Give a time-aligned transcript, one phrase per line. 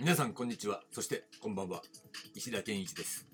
[0.00, 0.82] 皆さんこんにちは。
[0.90, 1.80] そしてこんばんは。
[2.34, 3.26] 石田健一です。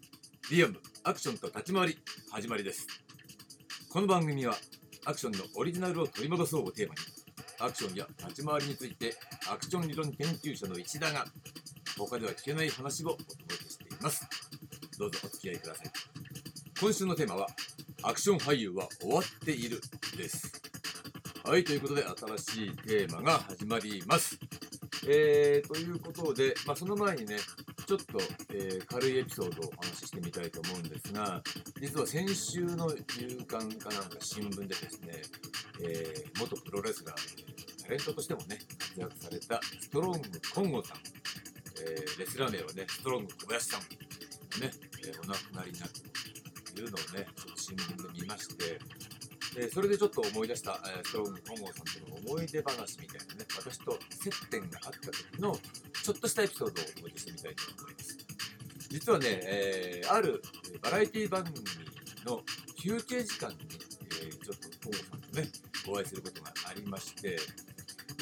[0.51, 1.99] リアムアクションと立ち回り
[2.31, 2.87] 始まりです。
[3.91, 4.55] この番組は
[5.07, 7.01] アクションのオリジナルを取り戻そうをテーマに
[7.61, 9.15] アクションや立ち回りについて
[9.51, 11.25] アクション理論研究者の石田が
[11.99, 14.29] 他では聞けない話をお届けしています。
[14.99, 15.91] どうぞお付き合いください。
[16.81, 17.47] 今週のテーマは
[18.03, 19.81] アクション俳優は終わっている
[20.17, 20.53] です。
[21.43, 24.39] はいということで新しいテーマが始まります。
[25.07, 27.37] えー、ということで、まあ、その前にね、
[27.87, 28.19] ちょっと、
[28.53, 31.43] えー、軽いエピソードをお話ししてみたいと思うんですが、
[31.81, 35.23] 実は先週の夕刊かなんか新聞でですね、
[35.83, 40.21] えー、元プロレスラー、タレントとしてもね、活躍されたストロング
[40.55, 40.99] 金剛さん、
[41.83, 43.81] えー、レスラー名はね、ストロング小林さん、
[44.61, 44.71] ね、
[45.07, 48.79] えお亡くなりになったというのをね、ちょっと新聞で見まして、
[49.59, 55.57] えそれでちょっと思い出した、えストロング本郷さんとの思い出話みたいなね、私と接点があった時の
[56.03, 58.19] ちょっとしたエピソードをお届けしてみたいと思います。
[58.91, 60.43] 実はね、えー、ある
[60.83, 61.57] バラエティ番組
[62.25, 62.43] の
[62.77, 63.57] 休憩時間に、
[64.23, 65.49] えー、ちょっと本郷さんとね、
[65.89, 67.39] お会いすることがありまして、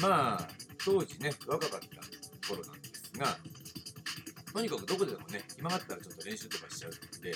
[0.01, 0.47] まあ、
[0.83, 3.37] 当時ね、若かった頃なんですが、
[4.53, 7.33] とにかくどこでもね、暇があったらちょっと練習とかしちゃうんで、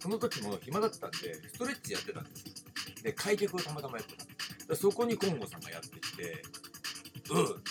[0.00, 2.55] その時も暇だったんで、ストレッチやってたんですよ。
[3.02, 4.14] で、開脚をたまたまやって
[4.66, 4.76] た。
[4.76, 6.42] そこに今後さんがやってきて、
[7.30, 7.62] うん、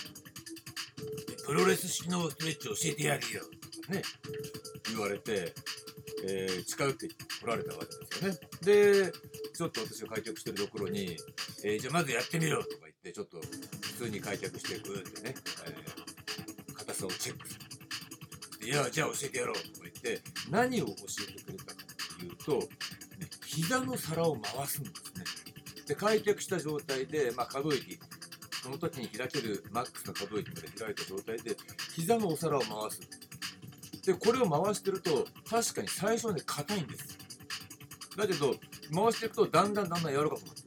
[1.45, 4.02] プロレス式のストレッチ教えてやるよ、とかね、
[4.90, 5.54] 言われて、
[6.28, 7.14] えー、近寄って来
[7.45, 8.40] られたわけですよね。
[8.62, 9.12] で、
[9.54, 11.17] ちょっと私が開脚してるところに、
[11.64, 17.60] えー、じゃあまずやってみろとか言って、ちょっと普通に開脚していくってね、えー、硬さをチェックす
[18.62, 18.67] る。
[18.67, 20.94] いや、じゃあ教えてやろうとか言って、何を教
[21.30, 21.73] えてくれたか
[22.20, 22.67] というと、ね、
[23.45, 25.14] 膝の皿を回すんです。
[25.88, 28.00] で、開脚した状態で、まあ、可動域、
[28.64, 31.55] その時に開けるマックスの可動域まで開いた状態で、
[31.94, 33.02] 膝のお皿を回す。
[34.05, 37.17] で、これを回してると、確かに最初はね、硬いんです。
[38.17, 38.55] だけど、
[38.93, 40.65] 回していくと、だんだんだんだん柔らかくなって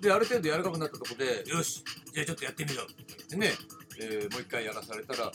[0.00, 1.82] で、ある程度柔らかくなったとこで、よし、
[2.12, 3.52] じゃあちょっとやってみようって言ってね、
[4.00, 5.32] えー、もう一回やらされたら、ああ、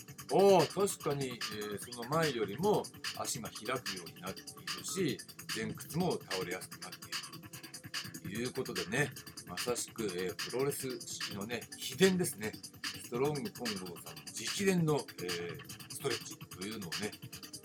[0.68, 2.84] 確かに、えー、その前よりも
[3.18, 5.18] 足が開くようになっているし、
[5.56, 7.03] 前屈も倒れやすくなって
[8.30, 9.10] いるということでね、
[9.48, 12.52] まさしく、えー、プロレス式のね、秘伝ですね、
[13.04, 13.94] ストロング本郷さんの
[14.34, 15.28] 直伝の、え
[15.90, 17.12] ストレッチというのをね、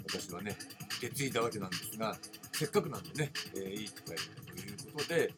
[0.06, 0.56] 私はね、
[0.98, 2.16] 受け継いだわけなんですが、
[2.52, 5.32] せっかくなんでね、えいい機会ということで、え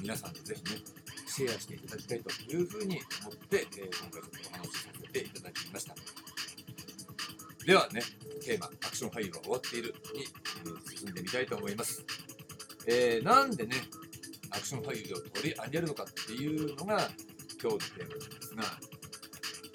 [0.00, 0.80] 皆さんとぜひね、
[1.26, 5.94] シェアしていただきたいというふうに思って、え今回ちょっとお話しさせていただきました。
[7.66, 8.02] ではね、
[8.44, 12.04] テーマ、アクション俳優は終わっているに、え進んでみたいと思います。
[12.86, 13.76] えー、なんでね、
[14.54, 17.08] アクション俳優を取り上げるのかっていうのが
[17.60, 18.64] 今日のテーマなんですが、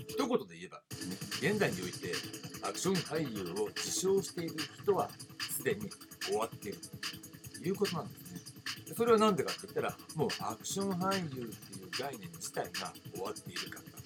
[0.08, 0.82] 一言で言えば、
[1.40, 2.14] 現代において
[2.62, 5.10] アクション俳優を自称している人は
[5.52, 5.90] すでに
[6.22, 6.78] 終わっている
[7.62, 8.40] ということなんですね。
[8.96, 11.42] それは何でかって言ったら、もうアクション俳優ってい
[11.84, 14.04] う概念自体が終わっているからだと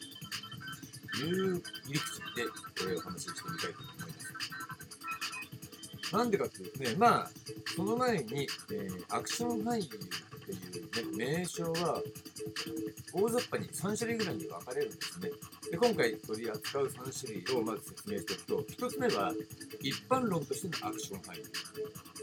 [1.26, 4.12] いう切り口で、えー、お話ししてみたいと思います。
[6.16, 7.30] なんでかっていうとね、まあ、
[7.76, 9.88] その前に、えー、アクション俳優
[10.42, 12.02] っていうね、名称は、
[13.14, 15.30] 大雑把に3種類ぐらいに分かれるんですね。
[15.72, 19.34] で今回取り扱う3種類をまず説明しておくと、1つ目は
[19.82, 21.44] 一般論としてのアクション俳優。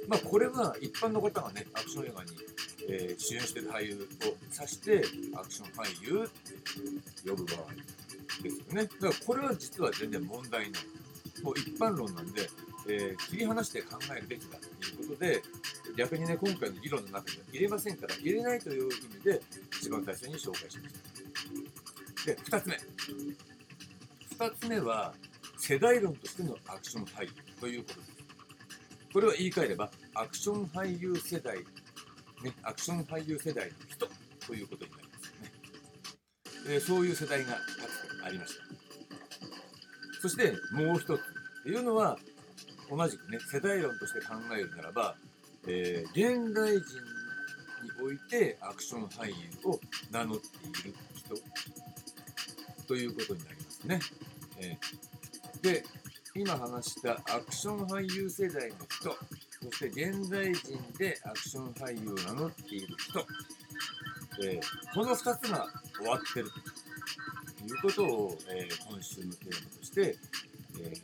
[0.08, 2.30] まあ、これは一般の方がね、アクション映画に、
[2.88, 5.04] えー、主演してる俳優を指して、
[5.34, 7.66] アクション俳優って呼ぶ場合
[8.42, 8.82] ですよね。
[8.84, 10.82] だからこれは実は全然問題ない。
[11.42, 12.48] もう一般論なんで、
[12.88, 15.42] えー、切り離して考えるべきだということで、
[15.98, 19.40] 逆にね、今回の議論の中には入れませんから、入れないという意味で、
[19.80, 22.24] 一番最初に紹介しました。
[22.24, 22.76] で、二つ目。
[24.30, 25.12] 二つ目は、
[25.56, 28.12] 世代論としてのアクション俳優ということです。
[29.12, 31.64] これは言い換えれば、アクション俳優世代、ね、
[32.62, 34.08] アクション俳優世代の人
[34.46, 35.52] ということになりますよね。
[36.68, 38.62] えー、そういう世代がかつてありました。
[40.20, 41.24] そしてもう一つっ
[41.64, 42.16] ていうのは、
[42.88, 45.16] 同じくね、世代論として考えるならば、
[45.66, 49.34] えー、現代人においてアクション俳優
[49.64, 50.46] を名乗って
[50.88, 51.34] いる人
[52.86, 54.00] ということになりますね。
[54.60, 55.84] えー、で、
[56.34, 59.16] 今話したアクション俳優世代の人、
[59.70, 63.26] そして現代人でアクション俳優を名乗っている人、
[64.44, 65.66] えー、この2つが
[65.96, 66.50] 終わってる
[67.58, 70.16] ということを、えー、今週のテーマとして、
[70.80, 70.94] え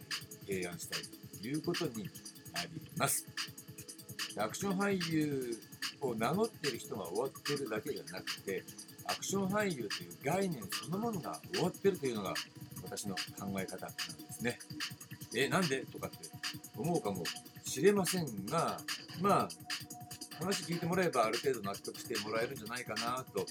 [0.46, 1.02] ー、提案したい
[1.40, 2.04] ということに
[2.52, 3.26] なります。
[4.36, 5.58] アクション俳優
[6.00, 8.64] を名乗ってる人が終わってるだけじゃなくて、
[9.06, 12.34] アクション俳優という概念そのものが終わってるというのが
[12.82, 13.20] 私の考
[13.58, 14.58] え方なんですね。
[15.36, 16.18] え、なんでとかって
[16.76, 17.24] 思うかも
[17.64, 18.78] しれませんが、
[19.20, 19.48] まあ、
[20.38, 23.46] 話聞いてもらえばある程度納得してもらえるんじゃないかなと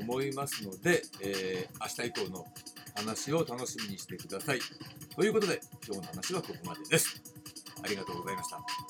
[0.00, 2.46] 思いますので、えー、明日以降の
[2.94, 4.60] 話を楽しみにしてください。
[5.14, 7.20] ということで、今日の話はここまでです。
[7.82, 8.85] ありがとうございました。